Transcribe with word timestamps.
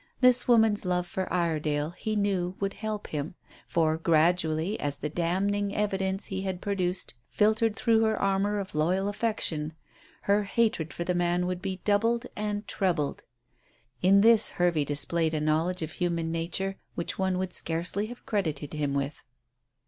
This 0.19 0.47
woman's 0.47 0.83
love 0.83 1.05
for 1.05 1.31
Iredale 1.31 1.91
he 1.91 2.15
knew 2.15 2.55
would 2.59 2.73
help 2.73 3.05
him; 3.09 3.35
for, 3.67 3.97
gradually, 3.99 4.79
as 4.79 4.97
the 4.97 5.11
damning 5.11 5.75
evidence 5.75 6.25
he 6.25 6.41
had 6.41 6.59
produced 6.59 7.13
filtered 7.29 7.75
through 7.75 8.01
her 8.01 8.19
armour 8.19 8.57
of 8.57 8.73
loyal 8.73 9.07
affection, 9.07 9.73
her 10.23 10.41
hatred 10.41 10.91
for 10.91 11.03
the 11.03 11.13
man 11.13 11.45
would 11.45 11.61
be 11.61 11.81
doubled 11.85 12.25
and 12.35 12.67
trebled. 12.67 13.25
In 14.01 14.21
this 14.21 14.49
Hervey 14.49 14.85
displayed 14.85 15.35
a 15.35 15.39
knowledge 15.39 15.83
of 15.83 15.91
human 15.91 16.31
nature 16.31 16.77
which 16.95 17.19
one 17.19 17.37
would 17.37 17.53
scarcely 17.53 18.07
have 18.07 18.25
credited 18.25 18.73
him 18.73 18.95
with. 18.95 19.21